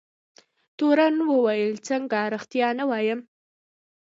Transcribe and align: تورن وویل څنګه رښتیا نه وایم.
تورن 0.77 1.15
وویل 1.31 1.73
څنګه 1.87 2.17
رښتیا 2.33 2.67
نه 2.79 2.85
وایم. 2.89 3.19